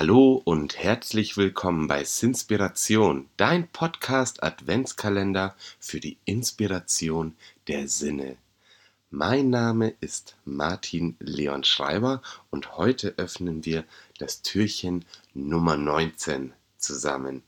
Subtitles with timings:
[0.00, 7.36] Hallo und herzlich willkommen bei Sinspiration, dein Podcast Adventskalender für die Inspiration
[7.68, 8.38] der Sinne.
[9.10, 13.84] Mein Name ist Martin Leon Schreiber und heute öffnen wir
[14.16, 17.42] das Türchen Nummer 19 zusammen.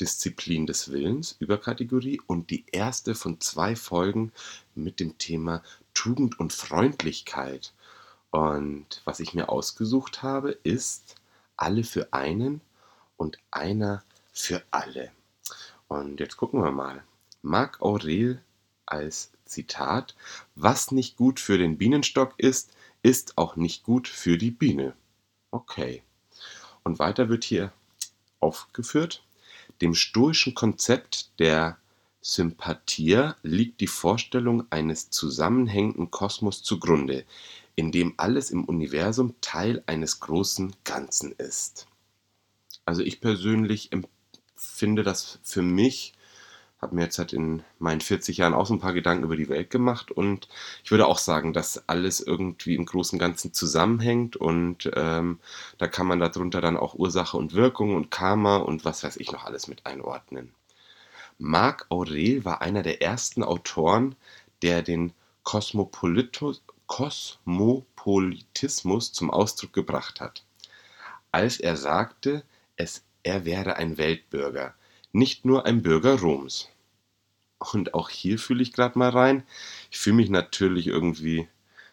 [0.00, 4.30] Disziplin des Willens, Überkategorie und die erste von zwei Folgen
[4.76, 5.60] mit dem Thema
[5.92, 7.72] Tugend und Freundlichkeit.
[8.30, 11.16] Und was ich mir ausgesucht habe, ist
[11.56, 12.60] alle für einen
[13.16, 14.02] und einer
[14.32, 15.10] für alle.
[15.88, 17.02] Und jetzt gucken wir mal.
[17.42, 18.42] Marc Aurel
[18.86, 20.14] als Zitat,
[20.54, 24.94] was nicht gut für den Bienenstock ist, ist auch nicht gut für die Biene.
[25.50, 26.02] Okay.
[26.82, 27.72] Und weiter wird hier
[28.40, 29.24] aufgeführt,
[29.80, 31.78] dem stoischen Konzept der
[32.20, 37.24] Sympathie liegt die Vorstellung eines zusammenhängenden Kosmos zugrunde,
[37.76, 41.86] in dem alles im Universum Teil eines großen Ganzen ist.
[42.86, 46.14] Also ich persönlich empfinde das für mich,
[46.80, 49.48] habe mir jetzt halt in meinen 40 Jahren auch so ein paar Gedanken über die
[49.48, 50.48] Welt gemacht und
[50.84, 55.40] ich würde auch sagen, dass alles irgendwie im großen Ganzen zusammenhängt und ähm,
[55.78, 59.32] da kann man darunter dann auch Ursache und Wirkung und Karma und was weiß ich
[59.32, 60.54] noch alles mit einordnen.
[61.38, 64.14] Marc Aurel war einer der ersten Autoren,
[64.62, 70.44] der den Kosmopolitus, Kosmopolitismus zum Ausdruck gebracht hat,
[71.32, 72.44] als er sagte,
[73.22, 74.74] er wäre ein Weltbürger,
[75.12, 76.68] nicht nur ein Bürger Roms.
[77.58, 79.42] Und auch hier fühle ich gerade mal rein.
[79.90, 81.48] Ich fühle mich natürlich irgendwie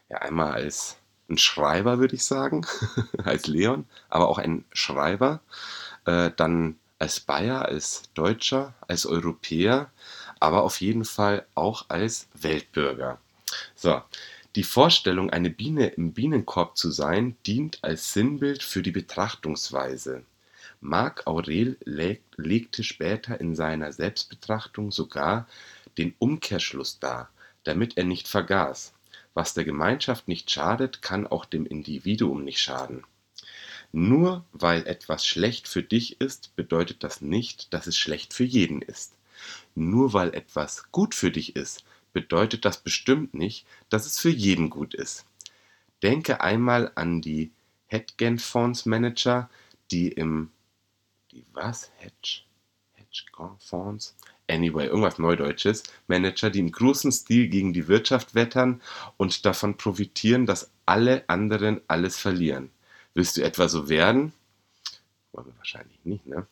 [0.09, 0.97] ja einmal als
[1.29, 2.65] ein Schreiber, würde ich sagen,
[3.23, 5.41] als Leon, aber auch ein Schreiber,
[6.05, 9.89] äh, dann als Bayer, als Deutscher, als Europäer,
[10.39, 13.19] aber auf jeden Fall auch als Weltbürger.
[13.75, 14.01] So,
[14.55, 20.23] die Vorstellung, eine Biene im Bienenkorb zu sein, dient als Sinnbild für die Betrachtungsweise.
[20.79, 25.47] Marc Aurel legte später in seiner Selbstbetrachtung sogar
[25.97, 27.29] den Umkehrschluss dar,
[27.63, 28.93] damit er nicht vergaß:
[29.33, 33.03] Was der Gemeinschaft nicht schadet, kann auch dem Individuum nicht schaden.
[33.91, 38.81] Nur weil etwas schlecht für dich ist, bedeutet das nicht, dass es schlecht für jeden
[38.81, 39.13] ist.
[39.75, 44.69] Nur weil etwas gut für dich ist, bedeutet das bestimmt nicht, dass es für jeden
[44.69, 45.25] gut ist.
[46.01, 47.51] Denke einmal an die
[47.87, 49.49] Hedgefondsmanager,
[49.91, 50.51] die im
[51.31, 51.91] die was?
[51.97, 52.41] Hedge
[52.93, 54.15] Hedgefonds?
[54.47, 55.83] Anyway, irgendwas Neudeutsches.
[56.07, 58.81] Manager, die im großen Stil gegen die Wirtschaft wettern
[59.17, 62.69] und davon profitieren, dass alle anderen alles verlieren.
[63.13, 64.33] Willst du etwa so werden?
[65.33, 66.45] Wollen wir wahrscheinlich nicht, ne?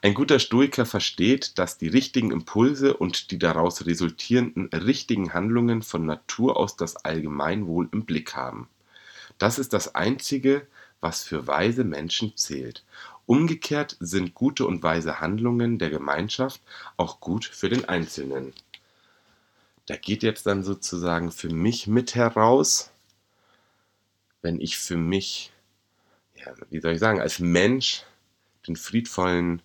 [0.00, 6.06] Ein guter Stoiker versteht, dass die richtigen Impulse und die daraus resultierenden richtigen Handlungen von
[6.06, 8.68] Natur aus das Allgemeinwohl im Blick haben.
[9.38, 10.66] Das ist das Einzige,
[11.00, 12.84] was für weise Menschen zählt.
[13.26, 16.60] Umgekehrt sind gute und weise Handlungen der Gemeinschaft
[16.96, 18.52] auch gut für den Einzelnen.
[19.86, 22.90] Da geht jetzt dann sozusagen für mich mit heraus,
[24.42, 25.52] wenn ich für mich,
[26.36, 28.04] ja, wie soll ich sagen, als Mensch
[28.68, 29.62] den friedvollen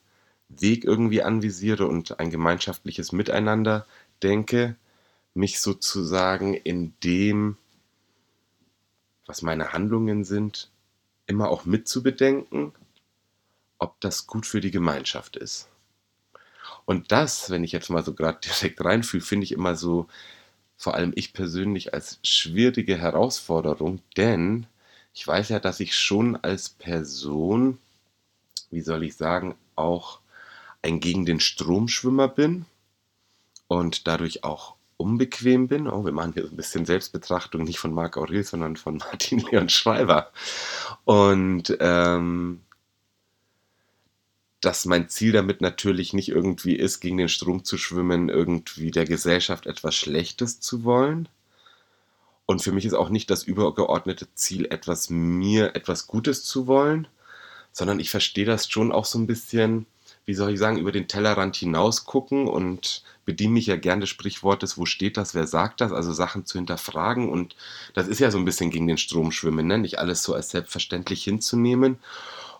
[0.50, 3.86] Weg irgendwie anvisiere und ein gemeinschaftliches Miteinander
[4.22, 4.76] denke,
[5.34, 7.58] mich sozusagen in dem,
[9.26, 10.70] was meine Handlungen sind,
[11.26, 12.74] immer auch mitzubedenken,
[13.80, 15.70] ob das gut für die Gemeinschaft ist.
[16.86, 20.08] Und das, wenn ich jetzt mal so gerade direkt reinfühle, finde ich immer so,
[20.78, 24.68] vor allem ich persönlich, als schwierige Herausforderung, denn
[25.14, 27.78] ich weiß ja, dass ich schon als Person,
[28.74, 30.20] wie soll ich sagen, auch
[30.82, 32.66] ein gegen den Strom Schwimmer bin
[33.68, 35.88] und dadurch auch unbequem bin.
[35.88, 39.70] Oh, wir machen hier ein bisschen Selbstbetrachtung, nicht von Marc Aurel, sondern von Martin Leon
[39.70, 40.32] Schreiber.
[41.06, 42.62] Und ähm,
[44.62, 49.06] dass mein Ziel damit natürlich nicht irgendwie ist, gegen den Strom zu schwimmen, irgendwie der
[49.06, 51.28] Gesellschaft etwas Schlechtes zu wollen.
[52.46, 57.08] Und für mich ist auch nicht das übergeordnete Ziel, etwas mir etwas Gutes zu wollen,
[57.74, 59.86] sondern ich verstehe das schon auch so ein bisschen
[60.26, 64.10] wie soll ich sagen, über den Tellerrand hinaus gucken und bediene mich ja gerne des
[64.10, 67.56] Sprichwortes, wo steht das, wer sagt das, also Sachen zu hinterfragen und
[67.94, 69.78] das ist ja so ein bisschen gegen den Strom schwimmen, ne?
[69.78, 71.98] nicht alles so als selbstverständlich hinzunehmen.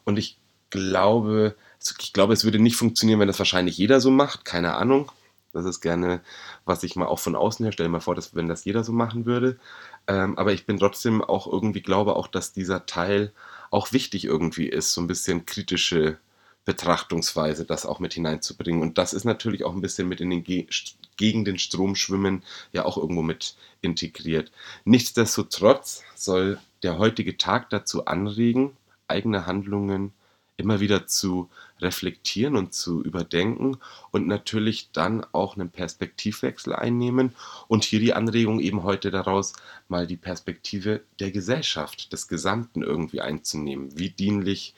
[0.04, 0.38] Und ich
[0.70, 1.56] glaube,
[2.02, 5.12] ich glaube, es würde nicht funktionieren, wenn das wahrscheinlich jeder so macht, keine Ahnung,
[5.54, 6.22] das ist gerne,
[6.66, 8.92] was ich mal auch von außen her stelle, mir vor, dass wenn das jeder so
[8.92, 9.60] machen würde,
[10.08, 13.32] ähm, aber ich bin trotzdem auch irgendwie, glaube auch, dass dieser Teil
[13.74, 16.18] auch wichtig irgendwie ist, so ein bisschen kritische
[16.66, 18.82] Betrachtungsweise, das auch mit hineinzubringen.
[18.82, 20.68] Und das ist natürlich auch ein bisschen mit in den Ge
[21.16, 24.52] gegen den Strom schwimmen ja auch irgendwo mit integriert.
[24.84, 28.76] Nichtsdestotrotz soll der heutige Tag dazu anregen,
[29.08, 30.12] eigene Handlungen
[30.58, 33.78] immer wieder zu reflektieren und zu überdenken
[34.12, 37.36] und natürlich dann auch einen Perspektivwechsel einnehmen
[37.68, 39.54] und hier die Anregung eben heute daraus,
[39.88, 43.98] mal die Perspektive der Gesellschaft, des Gesamten irgendwie einzunehmen.
[43.98, 44.76] Wie dienlich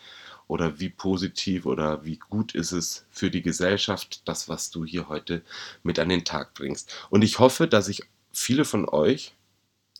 [0.48, 5.10] oder wie positiv oder wie gut ist es für die Gesellschaft, das, was du hier
[5.10, 5.42] heute
[5.84, 6.94] mit an den Tag bringst.
[7.10, 9.34] Und ich hoffe, dass ich viele von euch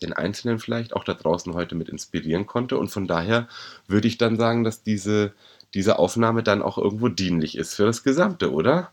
[0.02, 2.78] den Einzelnen vielleicht auch da draußen heute mit inspirieren konnte.
[2.78, 3.48] Und von daher
[3.86, 5.32] würde ich dann sagen, dass diese,
[5.76, 8.92] diese Aufnahme dann auch irgendwo dienlich ist für das Gesamte, oder?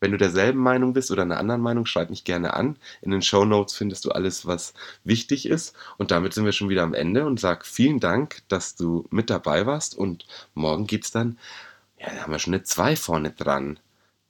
[0.00, 2.76] Wenn du derselben Meinung bist oder einer anderen Meinung, schreib mich gerne an.
[3.02, 4.74] In den Show Notes findest du alles, was
[5.04, 5.74] wichtig ist.
[5.96, 9.30] Und damit sind wir schon wieder am Ende und sag vielen Dank, dass du mit
[9.30, 9.96] dabei warst.
[9.96, 11.38] Und morgen geht's dann,
[11.98, 13.78] ja, da haben wir schon eine 2 vorne dran.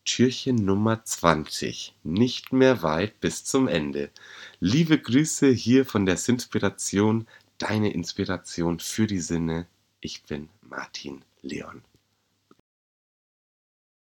[0.05, 1.97] Türchen Nummer 20.
[2.05, 4.11] Nicht mehr weit bis zum Ende.
[4.61, 7.27] Liebe Grüße hier von der Sinspiration,
[7.59, 9.67] deine Inspiration für die Sinne.
[10.01, 11.83] Ich bin Martin Leon.